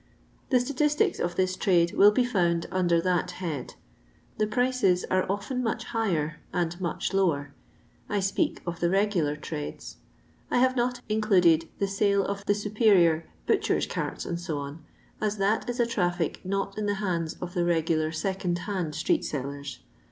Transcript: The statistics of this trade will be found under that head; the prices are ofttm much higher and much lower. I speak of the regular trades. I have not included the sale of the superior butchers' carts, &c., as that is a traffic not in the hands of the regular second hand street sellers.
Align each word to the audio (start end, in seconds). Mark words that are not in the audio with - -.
The 0.49 0.59
statistics 0.59 1.19
of 1.19 1.35
this 1.35 1.55
trade 1.55 1.93
will 1.93 2.09
be 2.09 2.25
found 2.25 2.65
under 2.71 2.99
that 3.01 3.29
head; 3.37 3.75
the 4.39 4.47
prices 4.47 5.05
are 5.11 5.27
ofttm 5.27 5.61
much 5.61 5.83
higher 5.83 6.37
and 6.51 6.81
much 6.81 7.13
lower. 7.13 7.53
I 8.09 8.19
speak 8.19 8.63
of 8.65 8.79
the 8.79 8.89
regular 8.89 9.35
trades. 9.35 9.97
I 10.49 10.57
have 10.57 10.75
not 10.75 11.01
included 11.07 11.69
the 11.77 11.85
sale 11.87 12.25
of 12.25 12.43
the 12.47 12.55
superior 12.55 13.27
butchers' 13.45 13.85
carts, 13.85 14.23
&c., 14.43 14.53
as 15.21 15.37
that 15.37 15.69
is 15.69 15.79
a 15.79 15.85
traffic 15.85 16.43
not 16.43 16.79
in 16.79 16.87
the 16.87 16.95
hands 16.95 17.35
of 17.39 17.53
the 17.53 17.63
regular 17.63 18.11
second 18.11 18.57
hand 18.65 18.95
street 18.95 19.23
sellers. 19.23 19.81